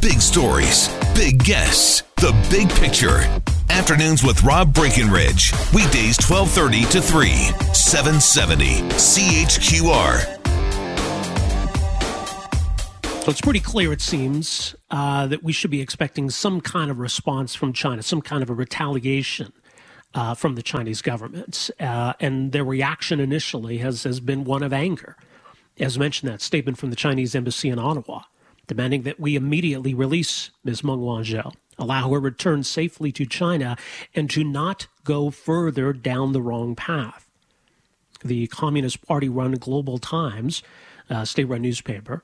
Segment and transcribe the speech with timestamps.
[0.00, 3.20] Big stories, big guests, the big picture.
[3.70, 5.52] Afternoons with Rob Breckenridge.
[5.72, 7.30] Weekdays 1230 to 3,
[7.72, 10.42] 770 CHQR.
[13.22, 16.98] So it's pretty clear, it seems, uh, that we should be expecting some kind of
[16.98, 19.52] response from China, some kind of a retaliation
[20.12, 21.70] uh, from the Chinese government.
[21.78, 25.16] Uh, and their reaction initially has, has been one of anger.
[25.82, 28.22] As mentioned, that statement from the Chinese embassy in Ottawa,
[28.68, 30.84] demanding that we immediately release Ms.
[30.84, 33.76] Meng Wanzhou, allow her return safely to China,
[34.14, 37.28] and to not go further down the wrong path.
[38.24, 40.62] The Communist Party run Global Times,
[41.10, 42.22] uh, state run newspaper,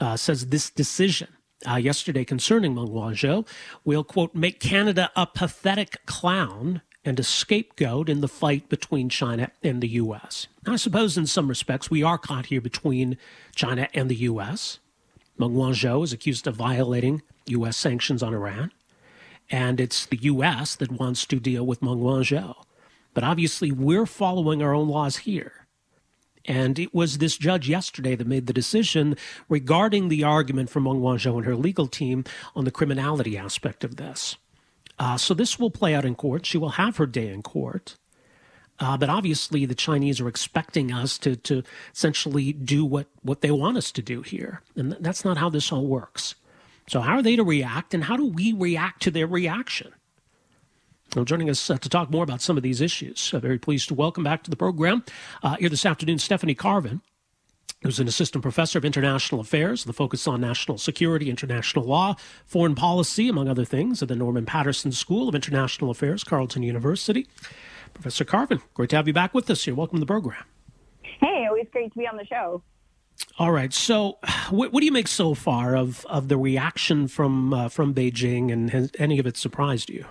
[0.00, 1.28] uh, says this decision
[1.70, 3.46] uh, yesterday concerning Meng Wanzhou
[3.84, 9.52] will, quote, make Canada a pathetic clown and a scapegoat in the fight between China
[9.62, 10.48] and the U.S.
[10.66, 13.16] I suppose in some respects we are caught here between
[13.54, 14.80] China and the U.S.
[15.38, 17.76] Meng Wanzhou is accused of violating U.S.
[17.76, 18.72] sanctions on Iran,
[19.48, 20.74] and it's the U.S.
[20.74, 22.56] that wants to deal with Meng Wanzhou.
[23.14, 25.66] But obviously, we're following our own laws here.
[26.44, 29.16] And it was this judge yesterday that made the decision
[29.48, 32.24] regarding the argument from Meng Wanzhou and her legal team
[32.56, 34.36] on the criminality aspect of this.
[34.98, 36.46] Uh, so this will play out in court.
[36.46, 37.96] She will have her day in court.
[38.78, 41.62] Uh, but obviously, the Chinese are expecting us to, to
[41.94, 44.60] essentially do what, what they want us to do here.
[44.74, 46.34] And that's not how this all works.
[46.88, 49.92] So, how are they to react, and how do we react to their reaction?
[51.24, 53.94] Joining us uh, to talk more about some of these issues, I'm very pleased to
[53.94, 55.02] welcome back to the program
[55.42, 57.00] uh, here this afternoon Stephanie Carvin,
[57.82, 62.74] who's an assistant professor of international affairs, the focus on national security, international law, foreign
[62.74, 67.26] policy, among other things, at the Norman Paterson School of International Affairs, Carleton University.
[67.94, 69.74] Professor Carvin, great to have you back with us here.
[69.74, 70.44] Welcome to the program.
[71.02, 72.62] Hey, always great to be on the show.
[73.38, 73.72] All right.
[73.72, 74.18] So,
[74.50, 78.52] what, what do you make so far of, of the reaction from uh, from Beijing,
[78.52, 80.04] and has any of it surprised you?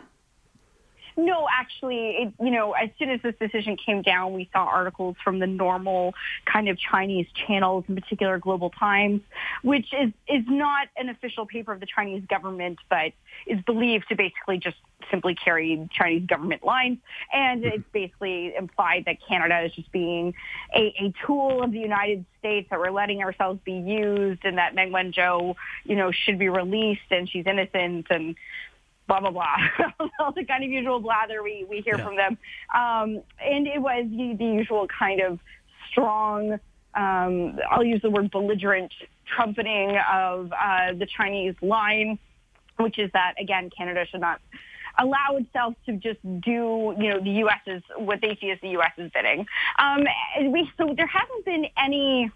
[1.18, 5.16] No, actually, it, you know, as soon as this decision came down, we saw articles
[5.24, 6.14] from the normal
[6.46, 9.22] kind of Chinese channels, in particular Global Times,
[9.64, 13.14] which is, is not an official paper of the Chinese government, but
[13.48, 14.78] is believed to basically just
[15.10, 16.98] simply carry Chinese government lines.
[17.32, 17.76] And mm-hmm.
[17.76, 20.34] it's basically implied that Canada is just being
[20.76, 24.76] a, a tool of the United States, that we're letting ourselves be used, and that
[24.76, 25.56] Meng Wanzhou,
[25.86, 28.36] you know, should be released and she's innocent and
[29.08, 29.58] blah blah blah,
[30.20, 32.06] all the kind of usual blather we we hear yeah.
[32.06, 32.38] from them.
[32.74, 35.40] Um, and it was the, the usual kind of
[35.90, 36.60] strong.
[36.94, 38.94] Um, I'll use the word belligerent
[39.26, 42.20] trumpeting of uh, the Chinese line,
[42.78, 44.40] which is that again Canada should not
[44.98, 49.12] allow itself to just do, you know, the U.S.'s, what they see as the U.S.'s
[49.14, 49.46] bidding.
[49.78, 50.06] Um,
[50.52, 52.32] we, so there hasn't been any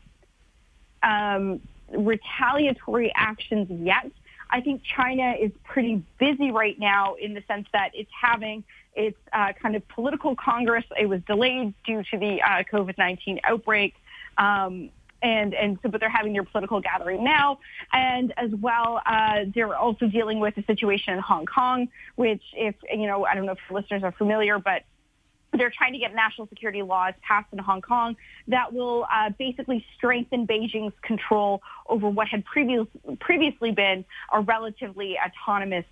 [1.04, 1.62] um,
[1.96, 4.12] retaliatory actions yet.
[4.50, 8.64] I think China is pretty busy right now in the sense that it's having
[8.96, 10.86] its uh, kind of political congress.
[11.00, 13.96] It was delayed due to the uh, COVID-19 outbreak.
[14.38, 14.90] Um,
[15.22, 17.60] and and so, but they're having their political gathering now,
[17.92, 22.76] and as well, uh, they're also dealing with the situation in Hong Kong, which, if
[22.90, 24.84] you know, I don't know if listeners are familiar, but
[25.54, 28.16] they're trying to get national security laws passed in Hong Kong
[28.48, 32.88] that will uh, basically strengthen Beijing's control over what had previous,
[33.20, 35.86] previously been a relatively autonomous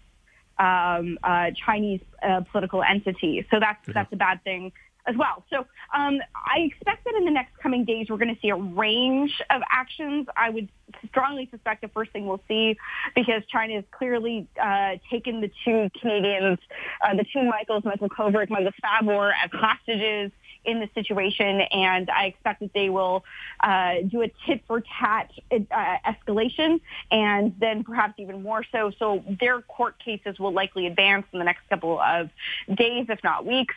[0.60, 3.46] um, uh, Chinese uh, political entity.
[3.52, 4.72] So that's that's a bad thing
[5.08, 5.44] as well.
[5.50, 8.56] So um, I expect that in the next coming days, we're going to see a
[8.56, 10.28] range of actions.
[10.36, 10.70] I would
[11.10, 12.78] strongly suspect the first thing we'll see,
[13.16, 16.60] because China has clearly uh, taken the two Canadians,
[17.04, 20.32] uh, the two Michaels, Michael Kovrig, Michael Spavor, as hostages
[20.66, 23.24] in the situation, and I expect that they will
[23.62, 25.58] uh, do a tit for tat uh,
[26.06, 28.92] escalation, and then perhaps even more so.
[29.00, 32.30] So their court cases will likely advance in the next couple of
[32.76, 33.76] days, if not weeks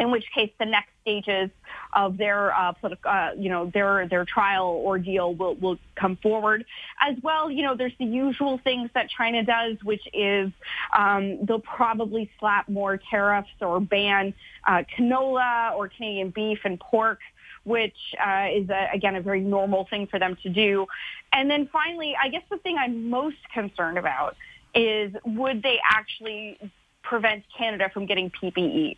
[0.00, 1.50] in which case the next stages
[1.92, 6.64] of their uh, political, uh, you know, their their trial ordeal will will come forward.
[7.00, 10.50] As well, you know, there's the usual things that China does, which is
[10.96, 14.32] um, they'll probably slap more tariffs or ban
[14.66, 17.20] uh, canola or Canadian beef and pork
[17.64, 20.86] which uh, is, a, again, a very normal thing for them to do.
[21.30, 24.34] And then finally, I guess the thing I'm most concerned about
[24.74, 26.58] is would they actually
[27.02, 28.96] prevent Canada from getting PPE?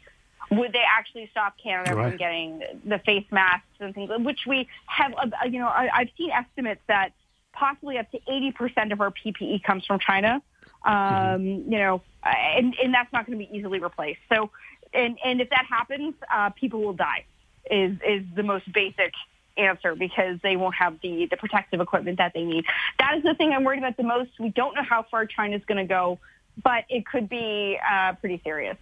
[0.51, 2.11] Would they actually stop Canada right.
[2.11, 6.31] from getting the face masks and things, which we have, uh, you know, I've seen
[6.31, 7.13] estimates that
[7.53, 10.43] possibly up to 80% of our PPE comes from China.
[10.85, 11.73] Um, mm-hmm.
[11.73, 14.21] You know, and, and that's not going to be easily replaced.
[14.33, 14.51] So,
[14.93, 17.25] and, and if that happens, uh, people will die
[17.71, 19.13] is, is the most basic
[19.57, 22.65] answer because they won't have the, the protective equipment that they need.
[22.99, 24.31] That is the thing I'm worried about the most.
[24.39, 26.19] We don't know how far China's going to go,
[26.63, 28.77] but it could be uh, pretty serious.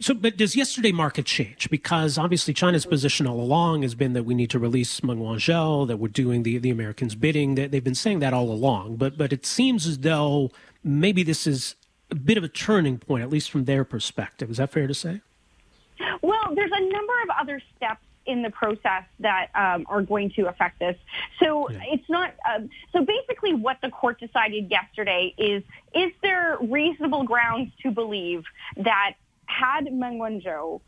[0.00, 1.68] So, but does yesterday mark a change?
[1.68, 5.86] Because obviously China's position all along has been that we need to release Meng Wanzhou,
[5.88, 7.54] that we're doing the, the Americans' bidding.
[7.54, 8.96] That they've been saying that all along.
[8.96, 10.50] But but it seems as though
[10.82, 11.76] maybe this is
[12.10, 14.50] a bit of a turning point, at least from their perspective.
[14.50, 15.20] Is that fair to say?
[16.22, 20.46] Well, there's a number of other steps in the process that um, are going to
[20.46, 20.96] affect this.
[21.42, 21.80] So yeah.
[21.88, 22.32] it's not.
[22.50, 25.62] Um, so basically, what the court decided yesterday is:
[25.94, 28.44] is there reasonable grounds to believe
[28.78, 29.16] that
[29.60, 30.80] had Meng Wanzhou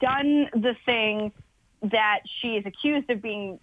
[0.00, 1.32] done the thing
[1.82, 3.58] that she is accused of being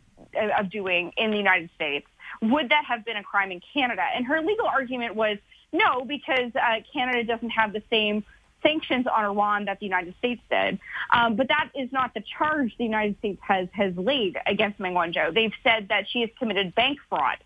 [0.59, 2.07] of doing in the United States,
[2.41, 4.03] would that have been a crime in Canada?
[4.15, 5.37] And her legal argument was
[5.73, 8.23] no, because uh, Canada doesn't have the same
[8.63, 10.79] sanctions on Iran that the United States did.
[11.11, 14.93] Um, but that is not the charge the United States has has laid against Meng
[14.93, 15.33] Wanzhou.
[15.33, 17.37] They've said that she has committed bank fraud.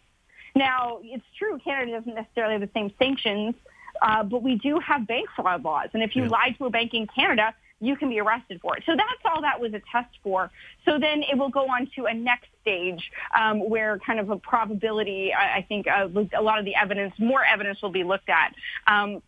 [0.56, 3.56] Now, it's true Canada doesn't necessarily have the same sanctions
[4.02, 5.90] uh, but we do have bank fraud laws.
[5.94, 6.30] And if you yeah.
[6.30, 8.84] lie to a bank in Canada, you can be arrested for it.
[8.86, 10.52] So that's all that was a test for.
[10.86, 14.38] So then it will go on to a next stage um, where kind of a
[14.38, 16.08] probability, I, I think uh,
[16.38, 18.54] a lot of the evidence, more evidence will be looked at.
[18.88, 19.22] Um,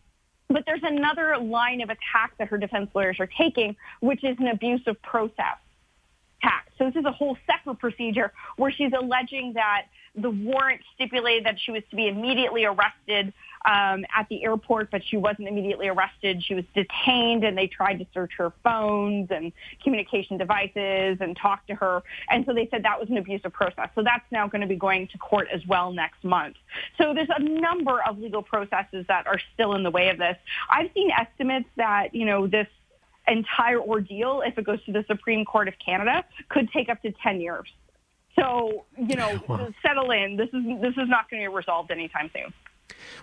[0.48, 4.48] but there's another line of attack that her defense lawyers are taking, which is an
[4.48, 5.56] abuse of process
[6.42, 6.70] tax.
[6.76, 11.58] So this is a whole separate procedure where she's alleging that the warrant stipulated that
[11.58, 13.32] she was to be immediately arrested
[13.64, 16.42] um, at the airport, but she wasn't immediately arrested.
[16.44, 21.66] She was detained, and they tried to search her phones and communication devices and talk
[21.66, 22.02] to her.
[22.28, 23.88] And so they said that was an abusive process.
[23.94, 26.56] So that's now going to be going to court as well next month.
[26.98, 30.36] So there's a number of legal processes that are still in the way of this.
[30.70, 32.68] I've seen estimates that you know this
[33.28, 37.12] entire ordeal, if it goes to the Supreme Court of Canada, could take up to
[37.12, 37.68] 10 years.
[38.38, 40.36] So, you know, settle in.
[40.36, 42.52] This is this is not going to be resolved anytime soon.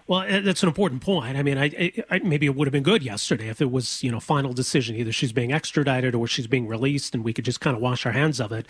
[0.07, 1.37] Well, that's an important point.
[1.37, 4.11] I mean, I, I, maybe it would have been good yesterday if it was, you
[4.11, 4.95] know, final decision.
[4.95, 8.05] Either she's being extradited or she's being released, and we could just kind of wash
[8.05, 8.65] our hands of it.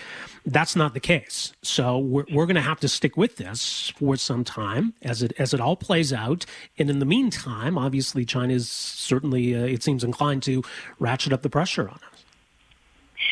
[0.46, 1.54] That's not the case.
[1.62, 5.34] So we're, we're going to have to stick with this for some time as it
[5.40, 6.46] as it all plays out.
[6.78, 10.64] And in the meantime, obviously, China is certainly, uh, it seems, inclined to
[11.00, 12.26] ratchet up the pressure on us.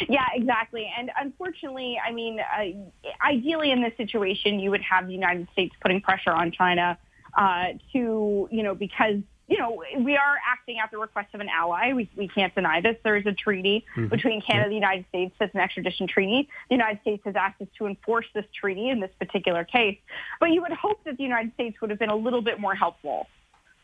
[0.09, 0.91] Yeah, exactly.
[0.97, 5.75] And unfortunately, I mean, uh, ideally in this situation, you would have the United States
[5.81, 6.97] putting pressure on China
[7.37, 11.47] uh, to, you know, because you know, we are acting at the request of an
[11.47, 11.93] ally.
[11.93, 12.97] We, we can't deny this.
[13.03, 14.07] There is a treaty mm-hmm.
[14.07, 16.49] between Canada and the United States that's an extradition treaty.
[16.69, 19.97] The United States has asked us to enforce this treaty in this particular case.
[20.41, 22.75] But you would hope that the United States would have been a little bit more
[22.75, 23.27] helpful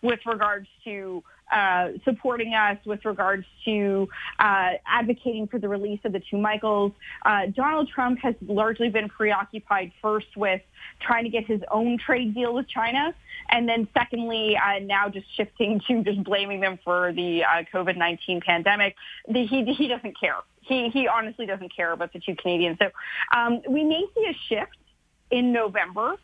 [0.02, 4.08] with regards to uh, supporting us with regards to
[4.40, 6.92] uh, advocating for the release of the two Michaels.
[7.26, 10.62] Uh, Donald Trump has largely been preoccupied first with
[11.00, 13.14] trying to get his own trade deal with China,
[13.50, 18.42] and then secondly, uh, now just shifting to just blaming them for the uh, COVID-19
[18.44, 18.96] pandemic.
[19.28, 20.38] The, he, he doesn't care.
[20.62, 22.78] He, he honestly doesn't care about the two Canadians.
[22.82, 22.90] So
[23.36, 24.78] um, we may see a shift
[25.30, 26.16] in November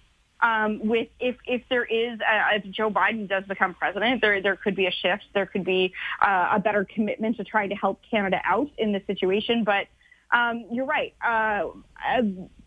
[0.41, 4.55] um, with if if there is a, if Joe Biden does become president, there there
[4.55, 5.25] could be a shift.
[5.33, 9.03] There could be uh, a better commitment to trying to help Canada out in this
[9.07, 9.63] situation.
[9.63, 9.87] But
[10.31, 11.13] um, you're right.
[11.25, 11.69] Uh,
[12.05, 12.21] uh,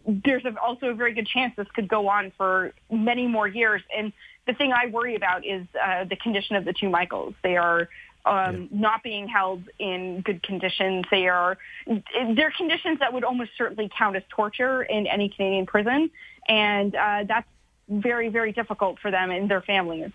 [0.06, 3.82] there's also a very good chance this could go on for many more years.
[3.96, 4.12] And
[4.46, 7.34] the thing I worry about is uh, the condition of the two Michaels.
[7.42, 7.88] They are
[8.24, 8.80] um, yeah.
[8.80, 11.04] not being held in good conditions.
[11.10, 16.10] They are they're conditions that would almost certainly count as torture in any Canadian prison,
[16.48, 17.48] and uh, that's
[17.88, 20.12] very, very difficult for them and their families.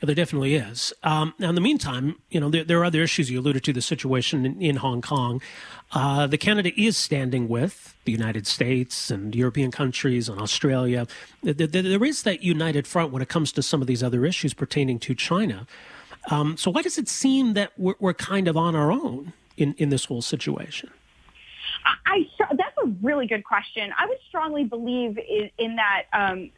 [0.00, 0.92] Yeah, there definitely is.
[1.02, 3.30] Um, now, in the meantime, you know, there, there, are other issues.
[3.30, 5.40] You alluded to the situation in, in Hong Kong.
[5.92, 11.06] Uh, the Canada is standing with the United States and European countries and Australia.
[11.42, 14.54] There, there is that united front when it comes to some of these other issues
[14.54, 15.66] pertaining to China.
[16.30, 19.74] Um, so, why does it seem that we're, we're kind of on our own in,
[19.74, 20.90] in this whole situation?
[22.06, 22.54] I, a
[23.02, 23.92] really good question.
[23.98, 26.50] I would strongly believe in, in that um,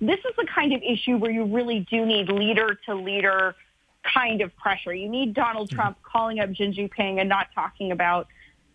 [0.00, 3.54] this is the kind of issue where you really do need leader to leader
[4.14, 4.94] kind of pressure.
[4.94, 5.76] You need Donald mm-hmm.
[5.76, 8.28] Trump calling up Xi Jinping and not talking about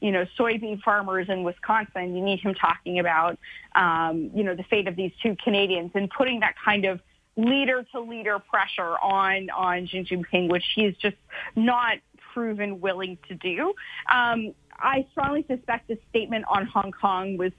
[0.03, 2.13] you know, soybean farmers in Wisconsin.
[2.13, 3.39] You need him talking about,
[3.73, 6.99] um, you know, the fate of these two Canadians and putting that kind of
[7.37, 11.15] leader to leader pressure on on Xi Jinping, which he's just
[11.55, 11.99] not
[12.33, 13.73] proven willing to do.
[14.13, 14.53] Um,
[14.83, 17.51] I strongly suspect the statement on Hong Kong was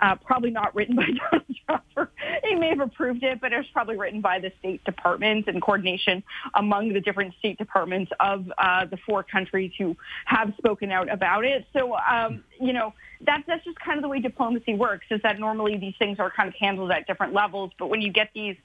[0.00, 2.10] uh, probably not written by Donald Trump.
[2.44, 5.60] he may have approved it, but it was probably written by the State Department in
[5.60, 6.22] coordination
[6.54, 11.44] among the different state departments of uh, the four countries who have spoken out about
[11.44, 11.66] it.
[11.72, 12.94] So, um, you know,
[13.26, 16.30] that, that's just kind of the way diplomacy works, is that normally these things are
[16.30, 17.70] kind of handled at different levels.
[17.78, 18.56] But when you get these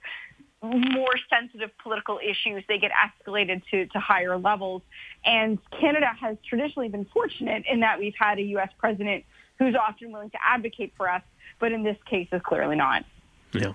[0.66, 4.82] more sensitive political issues, they get escalated to, to higher levels.
[5.24, 8.70] And Canada has traditionally been fortunate in that we've had a U.S.
[8.78, 9.26] president
[9.60, 11.22] who's often willing to advocate for us,
[11.60, 13.06] but in this case is clearly not.
[13.54, 13.74] Yeah.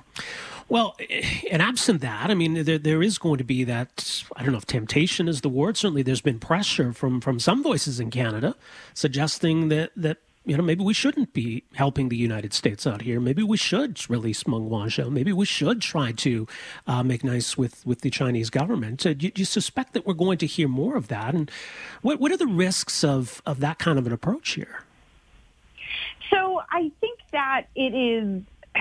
[0.69, 4.25] Well, eh, and absent that, I mean, there there is going to be that.
[4.37, 5.77] I don't know if temptation is the word.
[5.77, 8.55] Certainly, there's been pressure from from some voices in Canada
[8.95, 13.21] suggesting that that you know maybe we shouldn't be helping the United States out here.
[13.21, 15.11] Maybe we should release Meng Wanzhou.
[15.11, 16.47] Maybe we should try to
[16.87, 19.05] uh, make nice with with the Chinese government.
[19.05, 21.35] Uh, do, you, do you suspect that we're going to hear more of that?
[21.35, 21.51] And
[22.03, 24.85] what what are the risks of of that kind of an approach here?
[26.31, 28.43] So I think that it is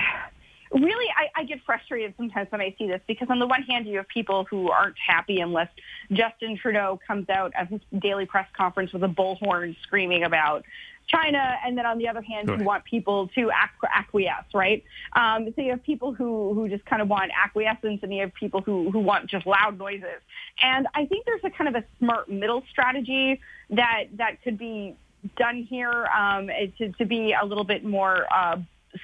[0.72, 3.86] really, I, I get frustrated sometimes when I see this because on the one hand,
[3.86, 5.68] you have people who aren't happy unless
[6.12, 10.64] Justin Trudeau comes out at his daily press conference with a bullhorn screaming about
[11.10, 14.84] China, and then on the other hand, you want people to acquiesce, right?
[15.14, 18.34] Um, so you have people who who just kind of want acquiescence, and you have
[18.34, 20.20] people who who want just loud noises.
[20.62, 23.40] And I think there's a kind of a smart middle strategy
[23.70, 24.96] that that could be
[25.36, 26.48] done here um,
[26.78, 28.56] to, to be a little bit more uh,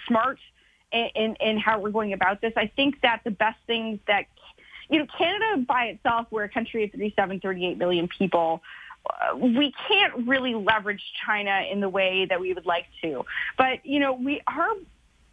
[0.07, 0.39] smart
[0.93, 2.53] in, in, in how we're going about this.
[2.57, 4.27] I think that the best things that,
[4.89, 8.63] you know, Canada by itself, we're a country of 37, 38 million people.
[9.37, 13.25] We can't really leverage China in the way that we would like to.
[13.57, 14.75] But, you know, we are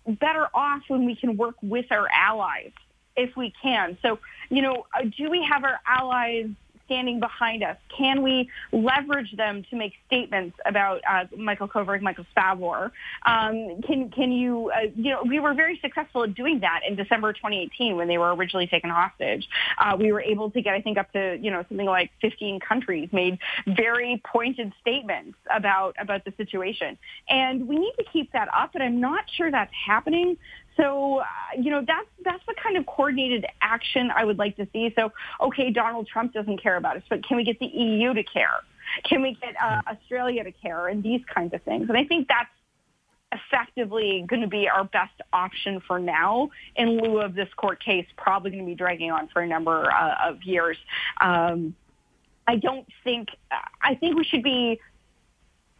[0.08, 2.72] better off when we can work with our allies
[3.16, 3.98] if we can.
[4.02, 6.50] So, you know, uh, do we have our allies
[6.86, 7.78] standing behind us?
[7.96, 12.92] Can we leverage them to make statements about uh, Michael Kovrig, Michael Spavor?
[13.26, 16.96] Um, can can you uh, you know we were very successful at doing that in
[16.96, 19.48] December 2018 when they were originally taken hostage.
[19.78, 22.60] Uh, we were able to get I think up to you know something like 15
[22.60, 23.38] countries made
[23.68, 26.98] very pointed statements about about the situation,
[27.30, 28.72] and we need to keep that up.
[28.74, 30.38] But I'm not sure that's happening.
[30.78, 31.26] So, uh,
[31.58, 34.94] you know, that's that's the kind of coordinated action I would like to see.
[34.96, 35.12] So,
[35.42, 38.60] okay, Donald Trump doesn't care about us, but can we get the EU to care?
[39.04, 41.90] Can we get uh, Australia to care and these kinds of things?
[41.90, 42.50] And I think that's
[43.34, 48.06] effectively going to be our best option for now in lieu of this court case
[48.16, 50.78] probably going to be dragging on for a number uh, of years.
[51.20, 51.76] Um,
[52.46, 53.30] I don't think,
[53.82, 54.80] I think we should be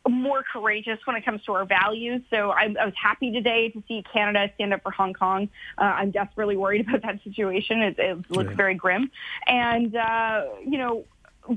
[0.10, 2.22] more courageous when it comes to our values.
[2.30, 5.50] So I, I was happy today to see Canada stand up for Hong Kong.
[5.78, 7.82] Uh, I'm desperately worried about that situation.
[7.82, 8.56] It, it looks yeah.
[8.56, 9.12] very grim.
[9.48, 11.06] And, uh, you know,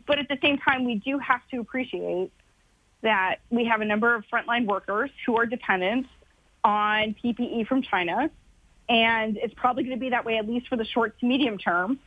[0.07, 2.31] but at the same time, we do have to appreciate
[3.03, 6.07] that we have a number of frontline workers who are dependent
[6.65, 8.31] on PPE from China.
[8.89, 11.59] And it's probably going to be that way at least for the short to medium
[11.59, 11.99] term.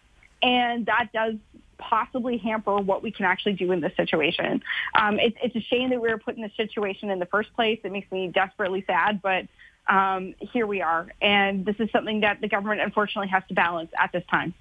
[0.41, 1.35] And that does
[1.77, 4.61] possibly hamper what we can actually do in this situation.
[4.99, 7.53] Um, it, it's a shame that we were put in this situation in the first
[7.53, 7.79] place.
[7.83, 9.47] It makes me desperately sad, but
[9.87, 11.07] um, here we are.
[11.21, 14.53] And this is something that the government unfortunately has to balance at this time.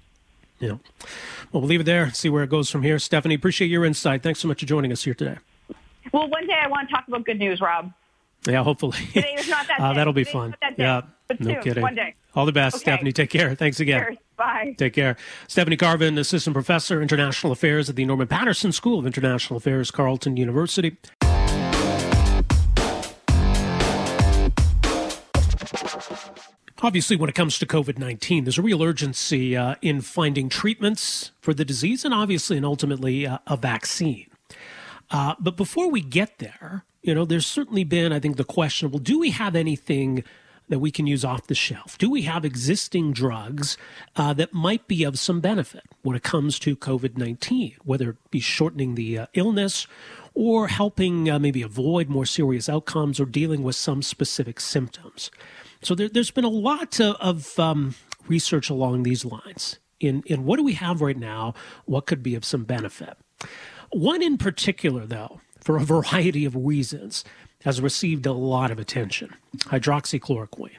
[0.59, 0.77] Yeah.
[1.51, 2.99] Well, we'll leave it there, and see where it goes from here.
[2.99, 4.23] Stephanie, appreciate your insight.
[4.23, 5.37] Thanks so much for joining us here today.
[6.11, 7.93] Well, one day I want to talk about good news, Rob.
[8.47, 8.97] Yeah, hopefully.
[9.13, 10.55] Today is not that uh, That'll be fun.
[10.77, 11.83] Yeah, but no soon, kidding.
[11.83, 12.15] One day.
[12.35, 12.83] All the best, okay.
[12.83, 13.11] Stephanie.
[13.11, 13.55] Take care.
[13.55, 14.01] Thanks again.
[14.01, 14.17] Cheers.
[14.37, 14.75] Bye.
[14.77, 15.17] Take care.
[15.47, 20.37] Stephanie Carvin, Assistant Professor, International Affairs at the Norman Paterson School of International Affairs, Carleton
[20.37, 20.97] University.
[26.81, 31.31] Obviously, when it comes to COVID 19, there's a real urgency uh, in finding treatments
[31.41, 34.27] for the disease and obviously and ultimately uh, a vaccine.
[35.11, 38.91] Uh, but before we get there, you know, there's certainly been, I think, the question
[38.91, 40.23] well, do we have anything
[40.67, 41.97] that we can use off the shelf?
[41.97, 43.77] Do we have existing drugs
[44.15, 48.31] uh, that might be of some benefit when it comes to COVID 19, whether it
[48.31, 49.87] be shortening the uh, illness
[50.35, 55.31] or helping uh, maybe avoid more serious outcomes or dealing with some specific symptoms?
[55.81, 57.95] So there, has been a lot of, of um,
[58.27, 61.53] research along these lines in, in what do we have right now,
[61.85, 63.17] what could be of some benefit.
[63.91, 67.23] One in particular, though, for a variety of reasons,
[67.63, 70.77] has received a lot of attention hydroxychloroquine.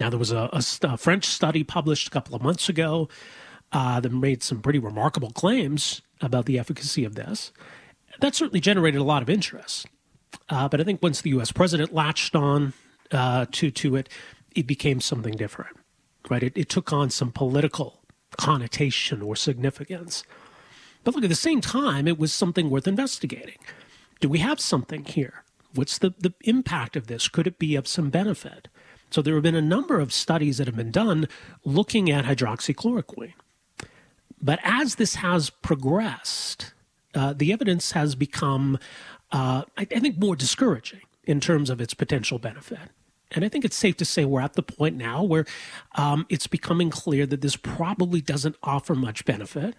[0.00, 3.08] Now, there was a, a, a French study published a couple of months ago
[3.72, 7.52] uh, that made some pretty remarkable claims about the efficacy of this.
[8.20, 9.86] That certainly generated a lot of interest.
[10.48, 11.52] Uh, but I think once the U.S.
[11.52, 12.72] president latched on
[13.10, 14.08] uh, to to it,
[14.54, 15.76] it became something different,
[16.30, 16.42] right?
[16.42, 18.00] It, it took on some political
[18.38, 20.24] connotation or significance.
[21.04, 23.58] But look, at the same time, it was something worth investigating.
[24.20, 25.42] Do we have something here?
[25.74, 27.28] What's the, the impact of this?
[27.28, 28.68] Could it be of some benefit?
[29.10, 31.28] So there have been a number of studies that have been done
[31.64, 33.34] looking at hydroxychloroquine.
[34.40, 36.72] But as this has progressed,
[37.14, 38.78] uh, the evidence has become,
[39.30, 42.90] uh, I, I think, more discouraging in terms of its potential benefit.
[43.30, 45.46] And I think it's safe to say we're at the point now where
[45.94, 49.74] um, it's becoming clear that this probably doesn't offer much benefit,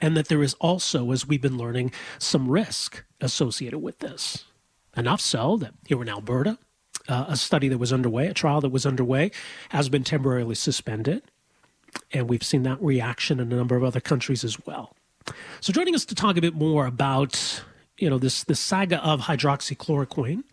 [0.00, 4.44] and that there is also, as we've been learning, some risk associated with this.
[4.96, 6.58] Enough so that here in Alberta,
[7.08, 9.30] uh, a study that was underway, a trial that was underway,
[9.70, 11.22] has been temporarily suspended.
[12.12, 14.94] And we've seen that reaction in a number of other countries as well.
[15.60, 17.64] So, joining us to talk a bit more about
[17.98, 20.44] you know this this saga of hydroxychloroquine,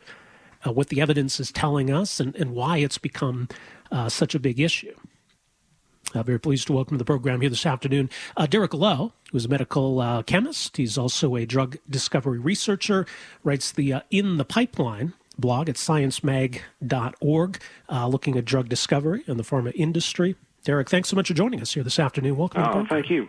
[0.66, 3.48] uh, what the evidence is telling us, and, and why it's become
[3.92, 4.96] uh, such a big issue.
[6.14, 9.46] Uh, very pleased to welcome to the program here this afternoon uh, Derek Lowe, who's
[9.46, 10.78] a medical uh, chemist.
[10.78, 13.06] He's also a drug discovery researcher,
[13.44, 19.40] writes the uh, In the Pipeline blog at sciencemag.org, uh, looking at drug discovery and
[19.40, 20.36] the pharma industry.
[20.64, 22.38] Derek, thanks so much for joining us here this afternoon.
[22.38, 22.64] Welcome.
[22.64, 23.28] Oh, thank you.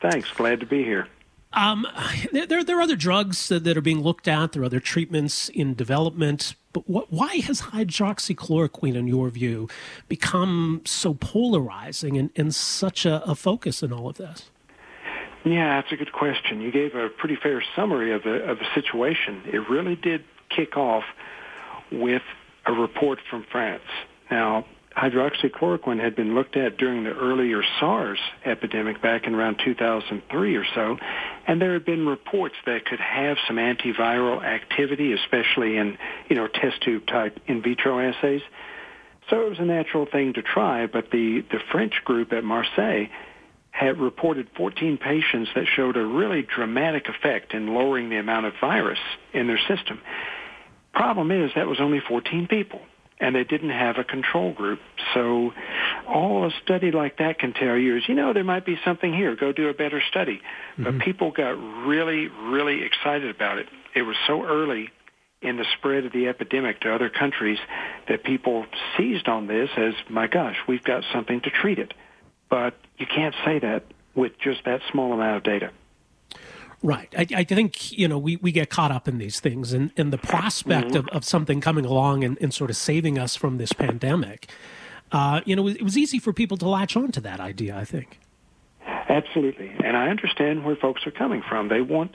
[0.00, 0.30] Thanks.
[0.32, 1.06] Glad to be here.
[1.52, 1.86] Um,
[2.32, 4.52] there, there are other drugs that are being looked at.
[4.52, 6.54] There are other treatments in development.
[6.72, 9.68] But what, why has hydroxychloroquine, in your view,
[10.08, 14.50] become so polarizing and, and such a, a focus in all of this?
[15.44, 16.60] Yeah, that's a good question.
[16.60, 19.42] You gave a pretty fair summary of the of the situation.
[19.46, 21.04] It really did kick off
[21.90, 22.22] with
[22.66, 23.82] a report from France.
[24.30, 24.66] Now,
[24.98, 30.64] hydroxychloroquine had been looked at during the earlier SARS epidemic back in around 2003 or
[30.74, 30.98] so,
[31.46, 35.96] and there had been reports that could have some antiviral activity, especially in,
[36.28, 38.42] you know, test tube type in vitro assays.
[39.30, 43.06] So it was a natural thing to try, but the, the French group at Marseille
[43.70, 48.54] had reported 14 patients that showed a really dramatic effect in lowering the amount of
[48.60, 48.98] virus
[49.32, 50.00] in their system.
[50.92, 52.80] Problem is that was only 14 people
[53.20, 54.80] and they didn't have a control group.
[55.14, 55.52] So
[56.06, 59.12] all a study like that can tell you is, you know, there might be something
[59.12, 59.34] here.
[59.36, 60.40] Go do a better study.
[60.76, 60.84] Mm-hmm.
[60.84, 61.50] But people got
[61.86, 63.66] really, really excited about it.
[63.94, 64.90] It was so early
[65.40, 67.58] in the spread of the epidemic to other countries
[68.08, 71.94] that people seized on this as, my gosh, we've got something to treat it.
[72.50, 75.70] But you can't say that with just that small amount of data.
[76.82, 77.12] Right.
[77.16, 80.12] I, I, think, you know, we, we get caught up in these things and, and
[80.12, 80.96] the prospect mm-hmm.
[80.96, 84.48] of, of something coming along and, and sort of saving us from this pandemic,
[85.10, 87.84] uh, you know, it was easy for people to latch on to that idea, I
[87.84, 88.20] think.
[88.86, 89.72] Absolutely.
[89.82, 91.68] And I understand where folks are coming from.
[91.68, 92.14] They want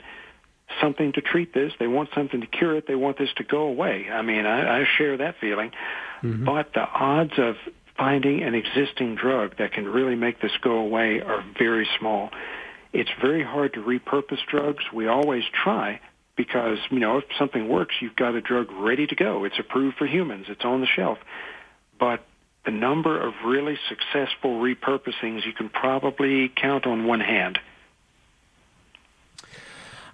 [0.80, 1.72] something to treat this.
[1.78, 2.86] They want something to cure it.
[2.86, 4.08] They want this to go away.
[4.10, 5.72] I mean, I, I share that feeling.
[6.22, 6.44] Mm-hmm.
[6.44, 7.56] But the odds of
[7.96, 12.30] finding an existing drug that can really make this go away are very small.
[12.94, 14.84] It's very hard to repurpose drugs.
[14.92, 16.00] We always try
[16.36, 19.42] because, you know, if something works, you've got a drug ready to go.
[19.42, 20.46] It's approved for humans.
[20.48, 21.18] It's on the shelf.
[21.98, 22.24] But
[22.64, 27.58] the number of really successful repurposings you can probably count on one hand.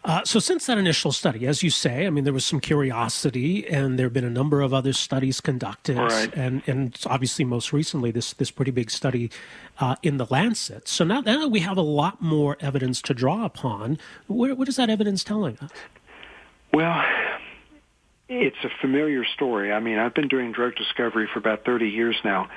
[0.03, 3.69] Uh, so, since that initial study, as you say, I mean, there was some curiosity,
[3.69, 6.33] and there have been a number of other studies conducted, right.
[6.35, 9.31] and and obviously, most recently, this this pretty big study
[9.79, 10.89] uh, in the Lancet.
[10.89, 13.99] So now, now we have a lot more evidence to draw upon.
[14.27, 15.71] What, what is that evidence telling us?
[16.73, 17.05] Well,
[18.31, 19.71] it's a familiar story.
[19.71, 22.49] I mean, I've been doing drug discovery for about 30 years now.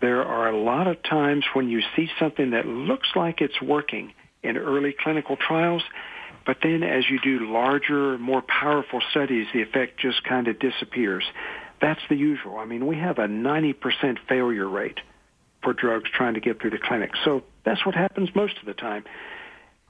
[0.00, 4.12] There are a lot of times when you see something that looks like it's working
[4.42, 5.82] in early clinical trials
[6.46, 11.24] but then as you do larger, more powerful studies, the effect just kind of disappears.
[11.80, 12.58] That's the usual.
[12.58, 15.00] I mean, we have a 90% failure rate
[15.62, 17.10] for drugs trying to get through the clinic.
[17.24, 19.04] So that's what happens most of the time.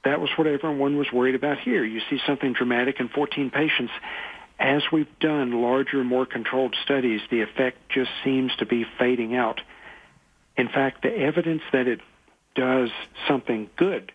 [0.03, 1.85] That was what everyone was worried about here.
[1.85, 3.91] You see something dramatic in 14 patients.
[4.59, 9.61] As we've done larger, more controlled studies, the effect just seems to be fading out.
[10.57, 11.99] In fact, the evidence that it
[12.55, 12.89] does
[13.27, 14.11] something good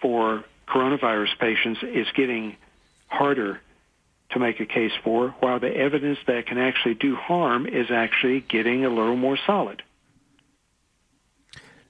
[0.00, 2.56] for coronavirus patients is getting
[3.08, 3.60] harder
[4.30, 8.40] to make a case for, while the evidence that can actually do harm is actually
[8.40, 9.82] getting a little more solid.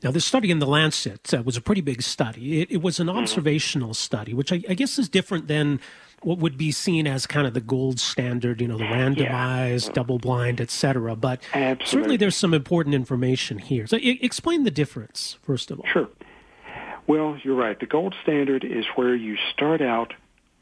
[0.02, 2.60] Now, this study in the Lancet uh, was a pretty big study.
[2.60, 3.18] It, it was an mm-hmm.
[3.18, 3.94] observational mm-hmm.
[3.94, 5.80] study, which I, I, guess is different than
[6.22, 9.92] what would be seen as kind of the gold standard, you know, the randomized, yeah.
[9.94, 11.16] double blind, et cetera.
[11.16, 11.86] But Absolutely.
[11.86, 13.86] certainly there's some important information here.
[13.86, 15.86] So, I- explain the difference, first of all.
[15.90, 16.08] Sure.
[17.06, 17.78] Well, you're right.
[17.78, 20.12] The gold standard is where you start out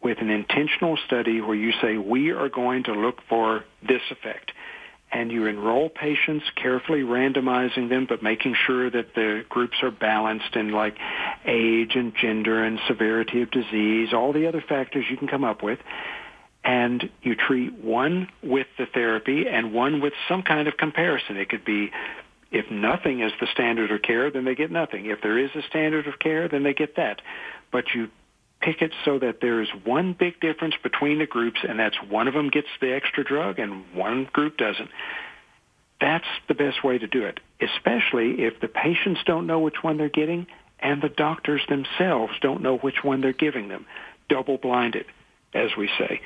[0.02, 4.52] with an intentional study where you say, we are going to look for this effect.
[5.10, 10.56] And you enroll patients, carefully randomizing them, but making sure that the groups are balanced
[10.56, 10.96] in like
[11.46, 15.62] age and gender and severity of disease, all the other factors you can come up
[15.62, 15.78] with.
[16.64, 21.36] And you treat one with the therapy and one with some kind of comparison.
[21.36, 21.90] It could be
[22.54, 25.06] if nothing is the standard of care, then they get nothing.
[25.06, 27.20] If there is a standard of care, then they get that.
[27.72, 28.08] But you
[28.60, 32.28] pick it so that there is one big difference between the groups, and that's one
[32.28, 34.88] of them gets the extra drug and one group doesn't.
[36.00, 39.96] That's the best way to do it, especially if the patients don't know which one
[39.96, 40.46] they're getting
[40.78, 43.86] and the doctors themselves don't know which one they're giving them.
[44.28, 45.06] Double blinded,
[45.52, 46.20] as we say.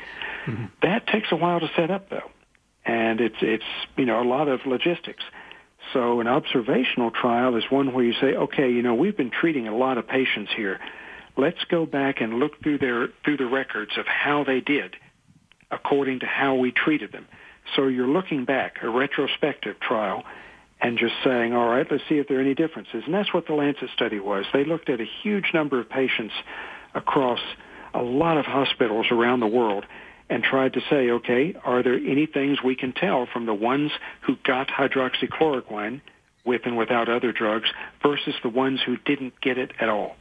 [0.47, 0.67] Mm-hmm.
[0.83, 2.31] That takes a while to set up, though,
[2.85, 3.65] and it's it's
[3.97, 5.25] you know a lot of logistics.
[5.93, 9.69] So an observational trial is one where you say, okay, you know, we've been treating
[9.69, 10.79] a lot of patients here
[11.39, 14.97] let's go back and look through their through the records of how they did
[15.71, 17.27] according to how we treated them.
[17.77, 20.25] So you're looking back, a retrospective trial,
[20.81, 23.03] and just saying, all right, let's see if there are any differences.
[23.05, 24.47] And that's what the Lancet study was.
[24.53, 26.33] They looked at a huge number of patients
[26.95, 27.41] across
[27.93, 29.85] a lot of hospitals around the world
[30.31, 33.93] and tried to say, okay, are there any things we can tell from the ones
[34.21, 36.01] who got hydroxychloroquine
[36.45, 37.69] with and without other drugs
[38.03, 40.17] versus the ones who didn't get it at all?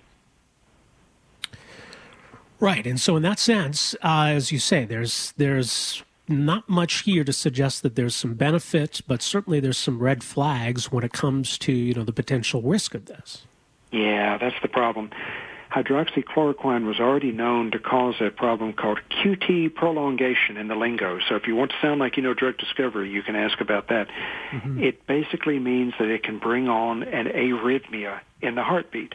[2.60, 7.24] Right, and so in that sense, uh, as you say, there's there's not much here
[7.24, 11.58] to suggest that there's some benefit, but certainly there's some red flags when it comes
[11.60, 13.46] to you know the potential risk of this.
[13.92, 15.12] Yeah, that's the problem.
[15.72, 21.20] Hydroxychloroquine was already known to cause a problem called QT prolongation in the lingo.
[21.28, 23.90] So if you want to sound like you know drug discovery, you can ask about
[23.90, 24.08] that.
[24.52, 24.84] Mm-hmm.
[24.84, 29.14] It basically means that it can bring on an arrhythmia in the heartbeat.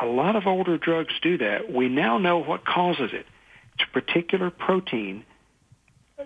[0.00, 1.72] A lot of older drugs do that.
[1.72, 3.26] We now know what causes it.
[3.74, 5.24] It's a particular protein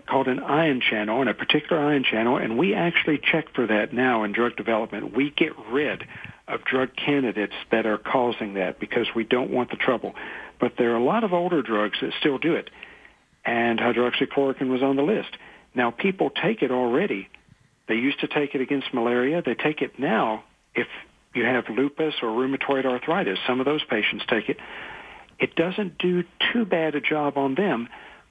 [0.06, 3.92] called an ion channel and a particular ion channel, and we actually check for that
[3.92, 5.14] now in drug development.
[5.14, 6.04] We get rid
[6.52, 10.14] of drug candidates that are causing that because we don't want the trouble.
[10.60, 12.70] But there are a lot of older drugs that still do it,
[13.44, 15.36] and hydroxychloroquine was on the list.
[15.74, 17.28] Now people take it already.
[17.88, 19.42] They used to take it against malaria.
[19.44, 20.86] They take it now if
[21.34, 23.38] you have lupus or rheumatoid arthritis.
[23.46, 24.58] Some of those patients take it.
[25.38, 27.88] It doesn't do too bad a job on them,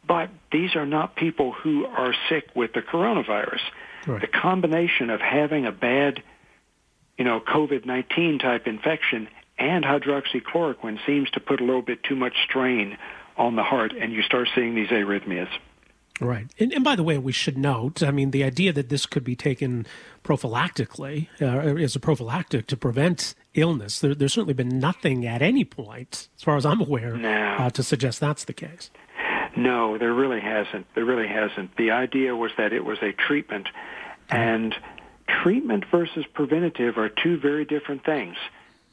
[0.07, 3.60] but these are not people who are sick with the coronavirus.
[4.07, 4.21] Right.
[4.21, 6.23] The combination of having a bad,
[7.21, 9.27] you know, COVID-19 type infection
[9.60, 12.97] and hydroxychloroquine seems to put a little bit too much strain
[13.38, 15.47] on the heart, and you start seeing these arrhythmias.
[16.19, 16.47] Right.
[16.57, 19.23] And, and, by the way, we should note, I mean, the idea that this could
[19.23, 19.86] be taken
[20.23, 25.63] prophylactically, uh, as a prophylactic to prevent illness, there, there's certainly been nothing at any
[25.63, 27.55] point, as far as I'm aware, no.
[27.60, 28.89] uh, to suggest that's the case.
[29.55, 30.88] No, there really hasn't.
[30.95, 31.77] There really hasn't.
[31.77, 33.67] The idea was that it was a treatment,
[34.31, 34.73] and
[35.43, 38.35] treatment versus preventative are two very different things.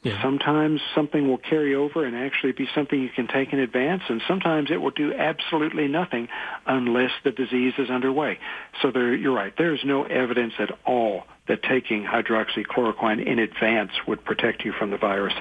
[0.01, 0.21] Yeah.
[0.21, 4.21] Sometimes something will carry over and actually be something you can take in advance, and
[4.27, 6.29] sometimes it will do absolutely nothing
[6.65, 8.39] unless the disease is underway.
[8.81, 9.53] So there, you're right.
[9.57, 14.89] There is no evidence at all that taking hydroxychloroquine in advance would protect you from
[14.89, 15.33] the virus.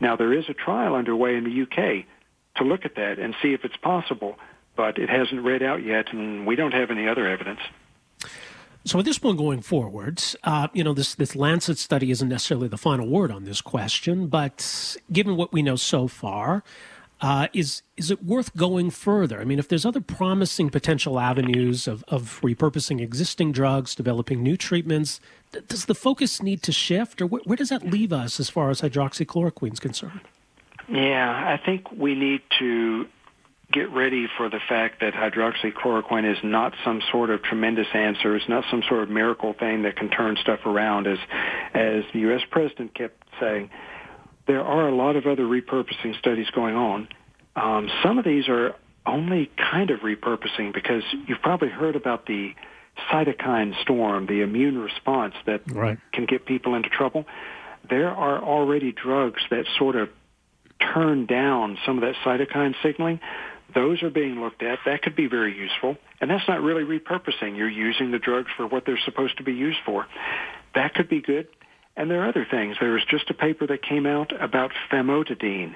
[0.00, 2.06] Now, there is a trial underway in the UK
[2.56, 4.38] to look at that and see if it's possible,
[4.76, 7.60] but it hasn't read out yet, and we don't have any other evidence.
[8.86, 12.68] So at this point going forwards, uh, you know, this, this Lancet study isn't necessarily
[12.68, 16.62] the final word on this question, but given what we know so far,
[17.20, 19.40] uh, is is it worth going further?
[19.40, 24.56] I mean, if there's other promising potential avenues of, of repurposing existing drugs, developing new
[24.56, 25.18] treatments,
[25.50, 28.50] th- does the focus need to shift, or wh- where does that leave us as
[28.50, 30.20] far as hydroxychloroquine is concerned?
[30.88, 33.08] Yeah, I think we need to
[33.72, 38.36] get ready for the fact that hydroxychloroquine is not some sort of tremendous answer.
[38.36, 41.06] It's not some sort of miracle thing that can turn stuff around.
[41.06, 41.18] As
[41.74, 42.42] as the U.S.
[42.50, 43.70] president kept saying,
[44.46, 47.08] there are a lot of other repurposing studies going on.
[47.56, 52.54] Um, some of these are only kind of repurposing because you've probably heard about the
[53.10, 55.98] cytokine storm, the immune response that right.
[56.12, 57.24] can get people into trouble.
[57.88, 60.08] There are already drugs that sort of
[60.80, 63.20] turn down some of that cytokine signaling.
[63.74, 64.78] Those are being looked at.
[64.86, 65.96] That could be very useful.
[66.20, 67.56] And that's not really repurposing.
[67.56, 70.06] You're using the drugs for what they're supposed to be used for.
[70.74, 71.48] That could be good.
[71.96, 72.76] And there are other things.
[72.78, 75.74] There was just a paper that came out about famotidine,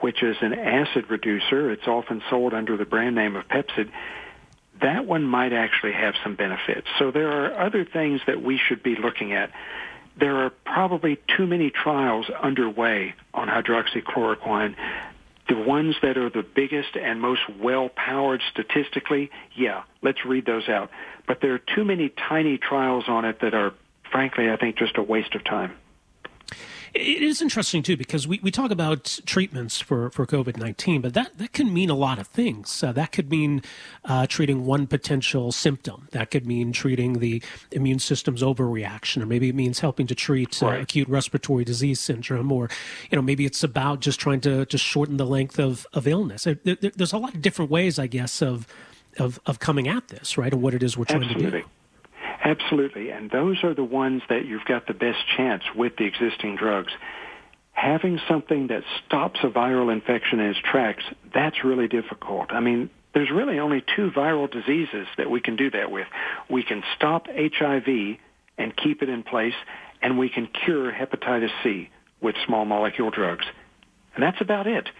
[0.00, 1.70] which is an acid reducer.
[1.70, 3.90] It's often sold under the brand name of Pepcid.
[4.80, 6.86] That one might actually have some benefits.
[6.98, 9.50] So there are other things that we should be looking at.
[10.18, 14.74] There are probably too many trials underway on hydroxychloroquine
[15.48, 20.90] the ones that are the biggest and most well-powered statistically, yeah, let's read those out.
[21.26, 23.72] But there are too many tiny trials on it that are,
[24.10, 25.72] frankly, I think just a waste of time.
[26.94, 31.14] It is interesting too because we, we talk about treatments for, for COVID nineteen, but
[31.14, 32.82] that, that can mean a lot of things.
[32.82, 33.62] Uh, that could mean
[34.04, 36.08] uh, treating one potential symptom.
[36.10, 40.62] That could mean treating the immune system's overreaction, or maybe it means helping to treat
[40.62, 40.82] uh, right.
[40.82, 42.68] acute respiratory disease syndrome, or
[43.10, 46.44] you know maybe it's about just trying to to shorten the length of, of illness.
[46.44, 48.66] There, there, there's a lot of different ways, I guess, of
[49.18, 51.50] of of coming at this, right, and what it is we're trying Absolutely.
[51.52, 51.70] to do.
[52.52, 53.10] Absolutely.
[53.10, 56.92] And those are the ones that you've got the best chance with the existing drugs.
[57.72, 61.02] Having something that stops a viral infection in its tracks,
[61.34, 62.52] that's really difficult.
[62.52, 66.06] I mean, there's really only two viral diseases that we can do that with.
[66.50, 68.18] We can stop HIV
[68.58, 69.54] and keep it in place,
[70.02, 71.88] and we can cure hepatitis C
[72.20, 73.46] with small molecule drugs.
[74.14, 74.90] And that's about it.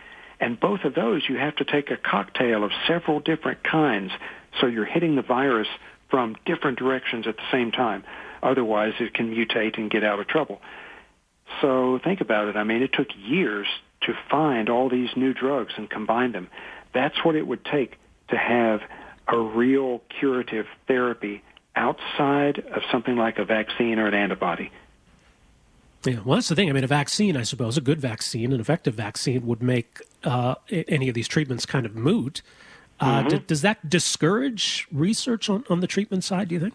[0.41, 4.11] And both of those, you have to take a cocktail of several different kinds.
[4.59, 5.69] So you're hitting the virus
[6.13, 8.05] from different directions at the same time.
[8.43, 10.61] Otherwise, it can mutate and get out of trouble.
[11.63, 12.57] So think about it.
[12.57, 13.67] I mean, it took years
[14.03, 16.49] to find all these new drugs and combine them.
[16.93, 17.97] That's what it would take
[18.29, 18.83] to have
[19.27, 21.43] a real curative therapy
[21.75, 24.71] outside of something like a vaccine or an antibody.
[26.05, 26.69] Yeah, well, that's the thing.
[26.69, 30.57] I mean, a vaccine, I suppose, a good vaccine, an effective vaccine, would make uh,
[30.69, 32.43] any of these treatments kind of moot.
[33.03, 33.29] Uh, mm-hmm.
[33.31, 36.75] d- does that discourage research on, on the treatment side, do you think?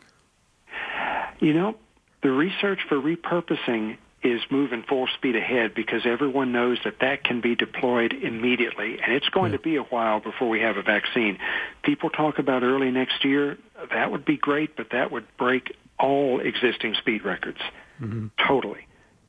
[1.39, 1.75] You know,
[2.21, 7.39] the research for repurposing is moving full speed ahead because everyone knows that that can
[7.39, 8.99] be deployed immediately.
[8.99, 9.57] And it's going yeah.
[9.57, 11.39] to be a while before we have a vaccine.
[11.83, 13.57] People talk about early next year.
[13.93, 17.59] That would be great, but that would break all existing speed records.
[18.01, 18.27] Mm-hmm.
[18.45, 18.85] Totally.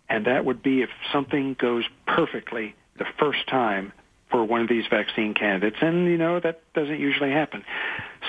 [0.08, 3.92] And that would be if something goes perfectly the first time
[4.30, 5.76] for one of these vaccine candidates.
[5.80, 7.64] And, you know, that doesn't usually happen.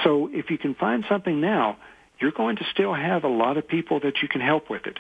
[0.04, 1.78] So if you can find something now,
[2.20, 5.00] you're going to still have a lot of people that you can help with it.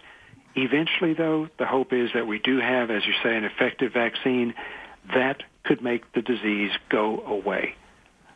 [0.56, 4.54] Eventually, though, the hope is that we do have, as you say, an effective vaccine
[5.14, 7.76] that could make the disease go away,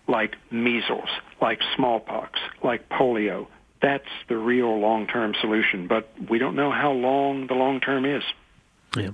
[0.07, 1.09] like measles,
[1.41, 3.47] like smallpox, like polio.
[3.81, 8.23] That's the real long-term solution, but we don't know how long the long term is.
[8.95, 9.09] Yeah.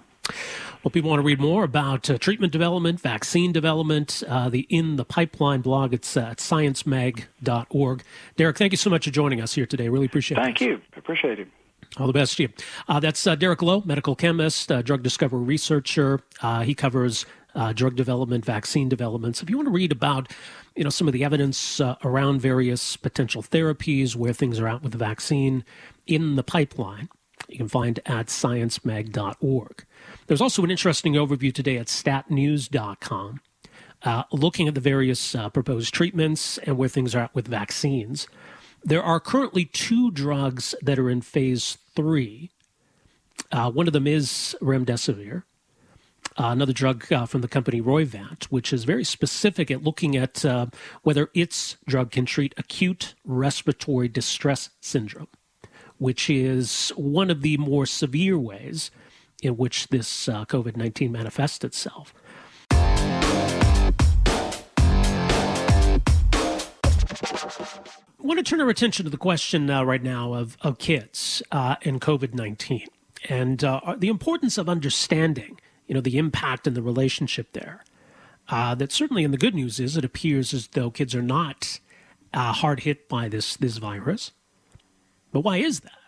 [0.83, 4.95] Well, people want to read more about uh, treatment development, vaccine development, uh, the In
[4.95, 5.93] the Pipeline blog.
[5.93, 8.03] It's uh, at sciencemag.org.
[8.37, 9.89] Derek, thank you so much for joining us here today.
[9.89, 10.41] Really appreciate it.
[10.41, 10.79] Thank you.
[10.95, 11.49] Appreciate it.
[11.97, 12.49] All the best to you.
[12.87, 16.21] Uh, that's uh, Derek Lowe, medical chemist, uh, drug discovery researcher.
[16.63, 17.25] he covers
[17.73, 19.43] drug development, vaccine developments.
[19.43, 20.31] If you want to read about,
[20.77, 24.93] you know, some of the evidence around various potential therapies, where things are at with
[24.93, 25.65] the vaccine,
[26.07, 27.09] in the pipeline,
[27.49, 29.85] you can find at sciencemag.org.
[30.29, 33.41] There's also an interesting overview today at statnews.com,
[34.03, 38.27] uh, looking at the various uh, proposed treatments and where things are at with vaccines.
[38.83, 42.51] There are currently two drugs that are in phase three.
[43.51, 45.41] Uh, one of them is remdesivir,
[46.37, 50.45] uh, another drug uh, from the company Roivant, which is very specific at looking at
[50.45, 50.67] uh,
[51.01, 55.27] whether its drug can treat acute respiratory distress syndrome
[55.97, 58.89] which is one of the more severe ways
[59.41, 62.13] in which this uh, COVID 19 manifests itself.
[68.21, 71.41] I want to turn our attention to the question uh, right now of, of kids
[71.51, 72.85] uh, and COVID 19
[73.27, 77.83] and uh, the importance of understanding you know, the impact and the relationship there.
[78.47, 81.79] Uh, that certainly, in the good news is, it appears as though kids are not
[82.33, 84.31] uh, hard hit by this, this virus.
[85.31, 85.98] But why is that?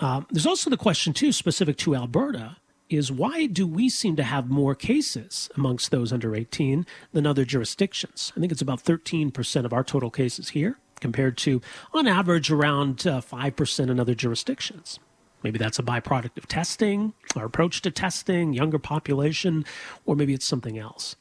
[0.00, 2.56] Um, there's also the question, too, specific to Alberta,
[2.88, 7.44] is why do we seem to have more cases amongst those under 18 than other
[7.44, 8.32] jurisdictions?
[8.36, 11.60] I think it's about 13% of our total cases here, compared to,
[11.92, 14.98] on average, around uh, 5% in other jurisdictions.
[15.42, 19.64] Maybe that's a byproduct of testing, our approach to testing, younger population,
[20.04, 21.16] or maybe it's something else.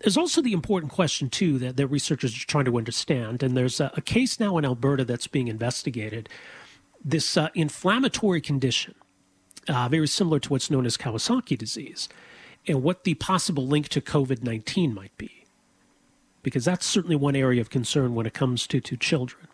[0.00, 3.42] There's also the important question, too, that, that researchers are trying to understand.
[3.42, 6.28] And there's a, a case now in Alberta that's being investigated
[7.04, 8.94] this uh, inflammatory condition,
[9.68, 12.08] uh, very similar to what's known as Kawasaki disease,
[12.66, 15.44] and what the possible link to COVID 19 might be.
[16.42, 19.46] Because that's certainly one area of concern when it comes to, to children.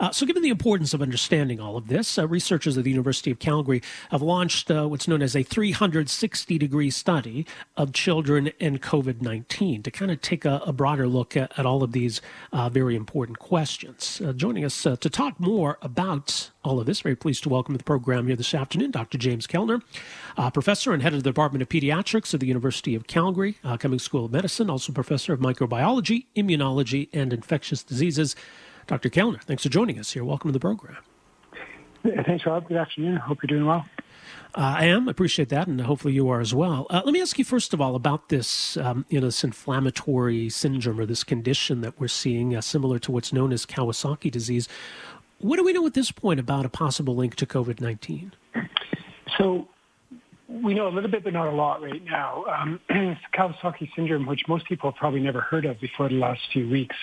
[0.00, 3.30] Uh, so, given the importance of understanding all of this, uh, researchers at the University
[3.32, 7.44] of Calgary have launched uh, what's known as a 360 degree study
[7.76, 11.66] of children and COVID 19 to kind of take a, a broader look at, at,
[11.66, 12.20] all of these
[12.52, 14.22] uh, very important questions.
[14.24, 17.74] Uh, joining us uh, to talk more about all of this, very pleased to welcome
[17.74, 19.18] to the program here this afternoon Dr.
[19.18, 19.80] James Kellner,
[20.52, 24.26] professor and head of the Department of Pediatrics at the University of Calgary, Cummings School
[24.26, 28.36] of Medicine, also professor of microbiology, immunology, and infectious diseases.
[28.88, 29.10] Dr.
[29.10, 30.24] Kellner, thanks for joining us here.
[30.24, 30.96] Welcome to the program.
[32.24, 32.66] Thanks, Rob.
[32.68, 33.16] Good afternoon.
[33.16, 33.84] Hope you're doing well.
[34.54, 35.08] Uh, I am.
[35.08, 36.86] Appreciate that, and hopefully you are as well.
[36.88, 40.48] Uh, let me ask you first of all about this, um, you know, this inflammatory
[40.48, 44.68] syndrome or this condition that we're seeing, uh, similar to what's known as Kawasaki disease.
[45.38, 48.32] What do we know at this point about a possible link to COVID nineteen?
[49.36, 49.68] So
[50.48, 52.44] we know a little bit, but not a lot right now.
[52.46, 52.80] Um,
[53.34, 56.96] Kawasaki syndrome, which most people have probably never heard of before the last few weeks,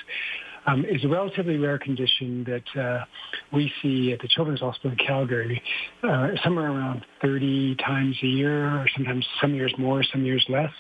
[0.66, 3.06] um, is a relatively rare condition that uh,
[3.52, 5.62] we see at the Children's Hospital in Calgary
[6.04, 10.72] uh, somewhere around 30 times a year, or sometimes some years more, some years less.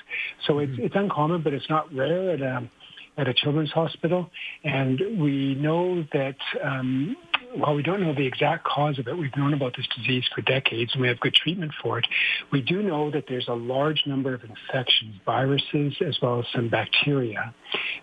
[0.48, 0.84] So it's, mm-hmm.
[0.84, 2.70] it's uncommon, but it's not rare at a,
[3.18, 4.30] at a children's hospital.
[4.64, 7.16] And we know that um,
[7.58, 10.42] while we don't know the exact cause of it, we've known about this disease for
[10.42, 12.08] decades and we have good treatment for it.
[12.52, 16.70] We do know that there's a large number of infections, viruses, as well as some
[16.70, 17.54] bacteria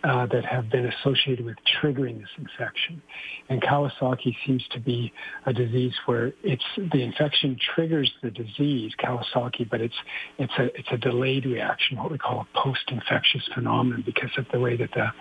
[0.04, 3.02] uh, that have been associated with triggering this infection.
[3.48, 5.12] And Kawasaki seems to be
[5.46, 9.94] a disease where it's the infection triggers the disease, Kawasaki, but it's
[10.38, 14.58] it's a it's a delayed reaction, what we call a post-infectious phenomenon, because of the
[14.58, 15.12] way that the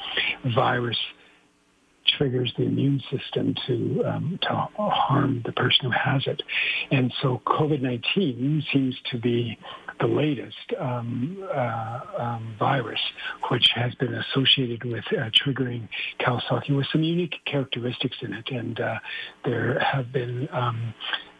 [0.55, 0.97] virus
[2.17, 6.41] triggers the immune system to um, to harm the person who has it.
[6.91, 9.57] And so COVID-19 seems to be
[9.99, 12.99] the latest um, uh, um, virus,
[13.49, 15.87] which has been associated with uh, triggering
[16.19, 18.49] Kawasaki with some unique characteristics in it.
[18.49, 18.95] And uh,
[19.45, 20.93] there have been um,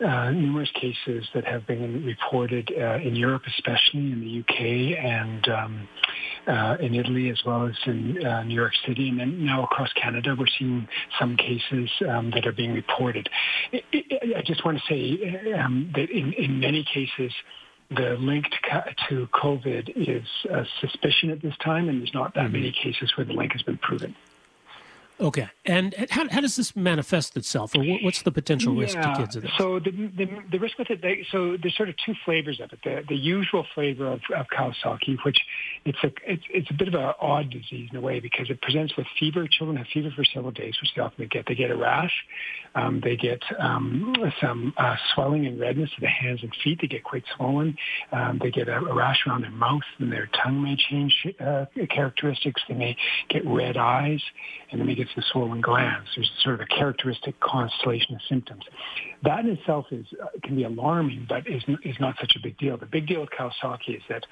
[0.06, 5.50] uh, numerous cases that have been reported uh, in Europe, especially in the UK and
[5.50, 5.88] um,
[6.48, 9.92] uh, in Italy as well as in uh, New York City, and then now across
[9.94, 10.88] Canada, we're seeing
[11.20, 13.30] some cases um, that are being reported.
[13.74, 13.82] I,
[14.38, 17.34] I just want to say um, that in, in many cases,
[17.90, 22.46] the link to, to COVID is a suspicion at this time, and there's not that
[22.46, 22.54] mm-hmm.
[22.54, 24.16] many cases where the link has been proven.
[25.22, 29.14] Okay, and how, how does this manifest itself, or what's the potential risk yeah.
[29.14, 29.52] to kids of this?
[29.56, 32.72] So the, the, the risk with it, they, so there's sort of two flavors of
[32.74, 32.80] it.
[32.84, 35.38] The, the usual flavor of, of Kawasaki, which
[35.86, 38.62] it's a it's, it's a bit of an odd disease in a way because it
[38.62, 39.48] presents with fever.
[39.48, 41.46] Children have fever for several days, which they often get.
[41.48, 42.14] They get a rash,
[42.74, 46.80] um, they get um, some uh, swelling and redness of the hands and feet.
[46.82, 47.78] They get quite swollen.
[48.12, 51.66] Um, they get a, a, rash around their mouth, and their tongue may change uh,
[51.94, 52.62] characteristics.
[52.68, 52.96] They may
[53.30, 54.22] get red eyes,
[54.72, 56.10] and then may get the swollen glands.
[56.16, 58.64] There's sort of a characteristic constellation of symptoms.
[59.24, 62.58] That in itself is uh, can be alarming, but is is not such a big
[62.58, 62.78] deal.
[62.78, 64.26] The big deal with Kawasaki is that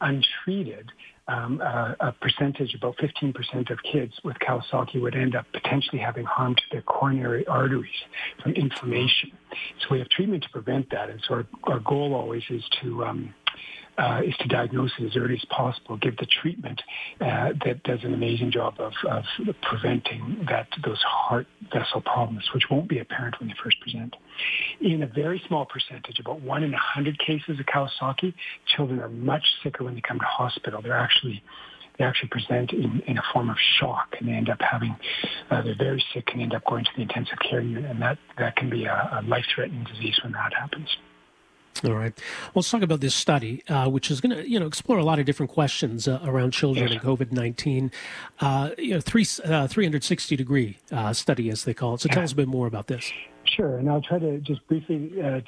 [0.00, 0.90] untreated,
[1.28, 6.24] um, uh, a percentage, about 15% of kids with Kawasaki would end up potentially having
[6.24, 7.90] harm to their coronary arteries
[8.42, 9.30] from inflammation.
[9.80, 11.10] So we have treatment to prevent that.
[11.10, 13.34] And so our, our goal always is to um,
[14.00, 16.80] uh, is to diagnose it as early as possible, give the treatment
[17.20, 19.24] uh, that does an amazing job of, of
[19.62, 24.16] preventing that those heart vessel problems, which won't be apparent when they first present.
[24.80, 28.32] In a very small percentage, about one in a hundred cases of Kawasaki,
[28.74, 30.80] children are much sicker when they come to hospital.
[30.82, 31.42] They're actually
[31.98, 34.96] they actually present in, in a form of shock and they end up having,
[35.50, 38.16] uh, they're very sick and end up going to the intensive care unit and that,
[38.38, 40.88] that can be a, a life-threatening disease when that happens.
[41.84, 42.12] All right.
[42.16, 45.04] Well, let's talk about this study, uh, which is going to, you know, explore a
[45.04, 47.00] lot of different questions uh, around children yes.
[47.00, 47.90] and COVID nineteen.
[48.40, 52.00] Uh, you know, three uh, three hundred sixty degree uh, study, as they call it.
[52.02, 53.10] So, tell us a bit more about this.
[53.44, 55.40] Sure, and I'll try to just briefly uh,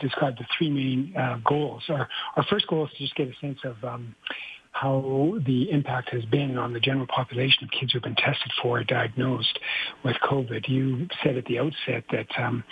[0.00, 1.84] describe the three main goals.
[1.88, 3.82] Our our first goal is to just get a sense of.
[3.84, 4.14] Um,
[4.80, 8.80] how the impact has been on the general population of kids who've been tested for
[8.80, 9.58] or diagnosed
[10.04, 10.68] with COVID.
[10.68, 12.62] You said at the outset that um,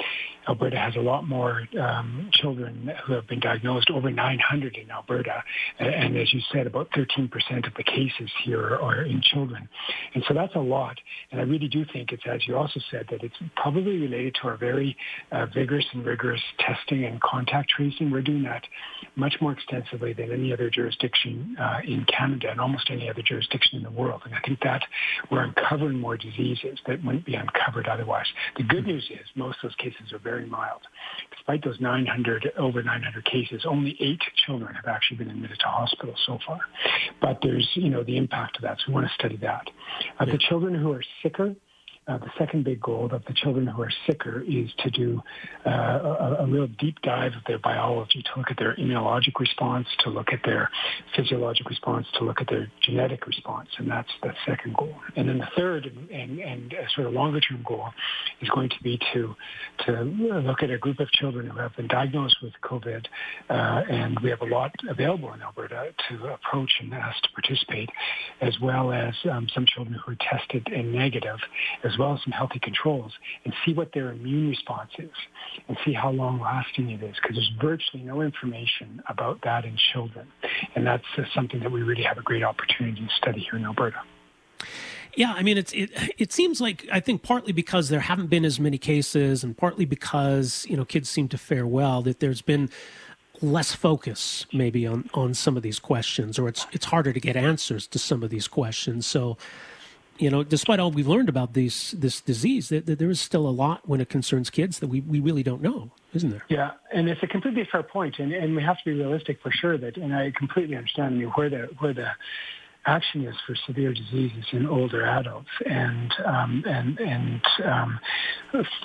[0.48, 5.42] Alberta has a lot more um, children who have been diagnosed, over 900 in Alberta.
[5.78, 9.68] And as you said, about 13% of the cases here are in children.
[10.14, 10.98] And so that's a lot.
[11.32, 14.48] And I really do think it's, as you also said, that it's probably related to
[14.48, 14.96] our very
[15.32, 18.10] uh, vigorous and rigorous testing and contact tracing.
[18.10, 18.64] We're doing that
[19.16, 23.78] much more extensively than any other jurisdiction uh, in Canada and almost any other jurisdiction
[23.78, 24.22] in the world.
[24.24, 24.82] And I think that
[25.30, 28.26] we're uncovering more diseases that wouldn't be uncovered otherwise.
[28.56, 30.82] The good news is most of those cases are very mild.
[31.36, 36.14] Despite those 900, over 900 cases, only eight children have actually been admitted to hospital
[36.26, 36.60] so far.
[37.20, 38.78] But there's, you know, the impact of that.
[38.78, 39.68] So we want to study that.
[40.18, 41.54] Uh, the children who are sicker,
[42.06, 45.22] Uh, the second big goal of the children who are sicker is to do
[45.66, 49.86] uh, a, a, real deep dive of their biology, to look at their immunologic response,
[49.98, 50.68] to look at their
[51.16, 54.94] physiologic response, to look at their genetic response, and that's the second goal.
[55.16, 57.88] And then the third and, and, and sort of longer term goal
[58.42, 59.34] is going to be to
[59.86, 63.06] to look at a group of children who have been diagnosed with COVID,
[63.48, 67.88] uh, and we have a lot available in Alberta to approach and ask to participate,
[68.42, 71.38] as well as um, some children who are tested and negative,
[71.82, 73.12] as as well as some healthy controls,
[73.44, 75.10] and see what their immune response is
[75.68, 79.76] and see how long lasting it is because there's virtually no information about that in
[79.92, 80.26] children.
[80.74, 83.64] And that's uh, something that we really have a great opportunity to study here in
[83.64, 84.00] Alberta.
[85.16, 85.90] Yeah, I mean, it's it.
[86.18, 89.84] It seems like I think partly because there haven't been as many cases, and partly
[89.84, 92.02] because you know kids seem to fare well.
[92.02, 92.68] That there's been
[93.40, 97.36] less focus maybe on on some of these questions, or it's it's harder to get
[97.36, 99.06] answers to some of these questions.
[99.06, 99.36] So,
[100.18, 103.46] you know, despite all we've learned about these this disease, that, that there is still
[103.48, 106.44] a lot when it concerns kids that we, we really don't know, isn't there?
[106.48, 109.50] Yeah, and it's a completely fair point, and, and we have to be realistic for
[109.50, 109.76] sure.
[109.76, 112.08] That, and I completely understand you where the where the
[112.86, 118.00] action is for severe diseases in older adults, and um, and and um,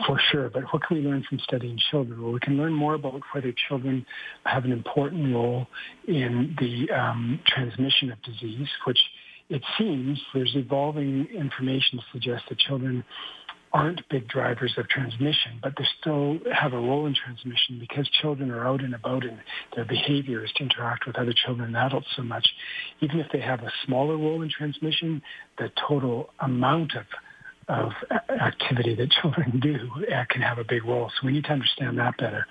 [0.08, 0.50] for sure.
[0.50, 2.22] But what can we learn from studying children?
[2.22, 4.06] Well, we can learn more about whether children
[4.46, 5.68] have an important role
[6.08, 9.00] in the um, transmission of disease, which
[9.50, 13.04] it seems there's evolving information to suggest that children
[13.72, 18.50] aren't big drivers of transmission, but they still have a role in transmission because children
[18.50, 19.40] are out and about and
[19.76, 22.48] their behavior is to interact with other children and adults so much.
[23.02, 25.22] Even if they have a smaller role in transmission,
[25.58, 27.06] the total amount of
[27.70, 27.92] of
[28.30, 29.78] activity that children do
[30.12, 31.10] uh, can have a big role.
[31.10, 32.46] So we need to understand that better.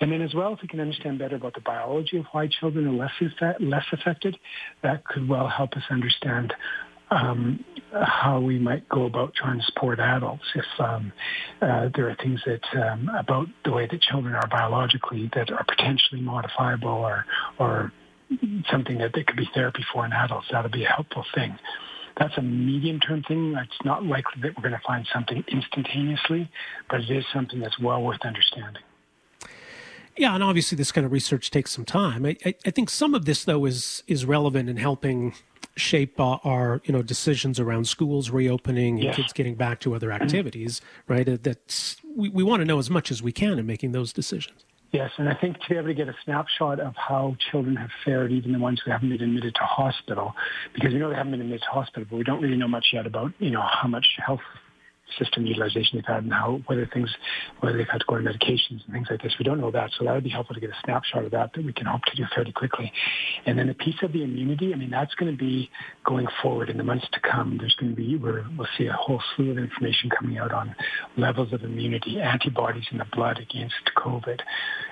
[0.00, 2.86] And then as well, if we can understand better about the biology of why children
[2.86, 3.12] are less,
[3.60, 4.36] less affected,
[4.82, 6.52] that could well help us understand
[7.10, 11.12] um, how we might go about trying to support adults if um,
[11.62, 15.64] uh, there are things that um, about the way that children are biologically that are
[15.64, 17.24] potentially modifiable or
[17.60, 17.92] or
[18.72, 20.48] something that there could be therapy for in adults.
[20.50, 21.56] That would be a helpful thing.
[22.18, 23.54] That's a medium term thing.
[23.56, 26.50] It's not likely that we're going to find something instantaneously,
[26.88, 28.82] but it is something that's well worth understanding.
[30.16, 32.24] Yeah, and obviously this kind of research takes some time.
[32.24, 35.34] I, I, I think some of this though is is relevant in helping
[35.76, 39.16] shape uh, our you know decisions around schools reopening and yes.
[39.16, 40.80] kids getting back to other activities.
[41.06, 41.42] Right?
[41.42, 44.64] That's we, we want to know as much as we can in making those decisions.
[44.92, 47.90] Yes, and I think to be able to get a snapshot of how children have
[48.04, 50.32] fared, even the ones who haven't been admitted to hospital,
[50.74, 52.86] because we know they haven't been admitted to hospital, but we don't really know much
[52.92, 54.40] yet about, you know, how much health
[55.18, 57.14] system utilization they've had and how whether things
[57.60, 59.34] whether they've had to go on medications and things like this.
[59.38, 61.52] We don't know that, so that would be helpful to get a snapshot of that
[61.54, 62.92] that we can hope to do fairly quickly.
[63.44, 64.72] And then a piece of the immunity.
[64.72, 65.70] I mean, that's going to be
[66.06, 67.58] going forward in the months to come.
[67.58, 70.74] There's going to be we will see a whole slew of information coming out on
[71.16, 74.40] levels of immunity, antibodies in the blood against COVID,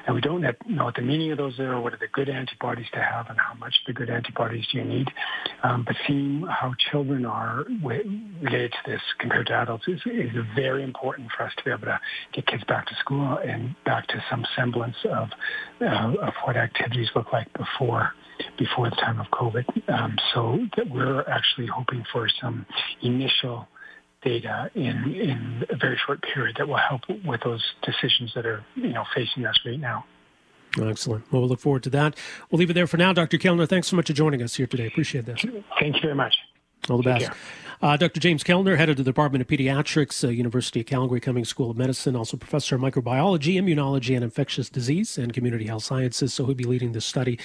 [0.07, 1.81] and we don't know what the meaning of those are.
[1.81, 4.85] What are the good antibodies to have, and how much the good antibodies do you
[4.85, 5.09] need?
[5.63, 10.83] Um, but seeing how children are related to this compared to adults is is very
[10.83, 12.01] important for us to be able to
[12.33, 15.29] get kids back to school and back to some semblance of
[15.81, 18.13] uh, of what activities look like before
[18.59, 19.89] before the time of COVID.
[19.89, 22.67] Um, so that we're actually hoping for some
[23.03, 23.69] initial
[24.23, 28.65] data in in a very short period that will help with those decisions that are
[28.75, 30.05] you know facing us right now.
[30.81, 31.31] Excellent.
[31.31, 32.17] Well, we'll look forward to that.
[32.51, 33.13] We'll leave it there for now.
[33.13, 33.39] Dr.
[33.39, 34.89] Kellner, thanks so much for joining us here today.
[34.89, 35.45] Appreciate this.
[35.79, 36.35] Thank you very much.
[36.91, 37.31] All the best.
[37.81, 38.21] Uh, Dr.
[38.21, 41.77] James Kellner, head of the Department of Pediatrics, uh, University of Calgary Cummings School of
[41.77, 46.35] Medicine, also professor of microbiology, immunology, and infectious disease and community health sciences.
[46.35, 47.39] So he'll be leading this study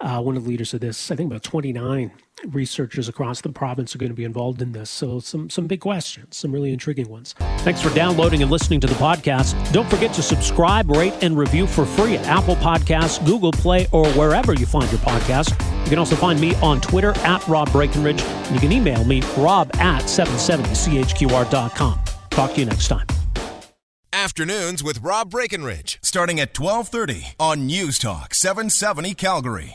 [0.00, 1.10] uh, one of the leaders of this.
[1.10, 2.10] I think about 29
[2.48, 4.90] researchers across the province are going to be involved in this.
[4.90, 7.34] So some some big questions, some really intriguing ones.
[7.60, 9.54] Thanks for downloading and listening to the podcast.
[9.72, 14.06] Don't forget to subscribe, rate, and review for free at Apple Podcasts, Google Play, or
[14.10, 15.50] wherever you find your podcast.
[15.84, 19.22] You can also find me on Twitter at Rob Breckenridge, and you can email me
[19.36, 22.00] rob at 770chqr.com.
[22.30, 23.06] Talk to you next time.
[24.12, 29.64] Afternoons with Rob Breckenridge, starting at 1230 on News Talk 770 Calgary.